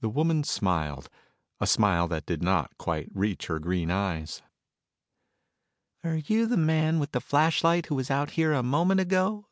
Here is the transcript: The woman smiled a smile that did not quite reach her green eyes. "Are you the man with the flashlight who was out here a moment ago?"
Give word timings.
The 0.00 0.10
woman 0.10 0.44
smiled 0.44 1.08
a 1.58 1.66
smile 1.66 2.06
that 2.08 2.26
did 2.26 2.42
not 2.42 2.76
quite 2.76 3.08
reach 3.14 3.46
her 3.46 3.58
green 3.58 3.90
eyes. 3.90 4.42
"Are 6.04 6.16
you 6.16 6.44
the 6.44 6.58
man 6.58 6.98
with 7.00 7.12
the 7.12 7.20
flashlight 7.22 7.86
who 7.86 7.94
was 7.94 8.10
out 8.10 8.32
here 8.32 8.52
a 8.52 8.62
moment 8.62 9.00
ago?" 9.00 9.46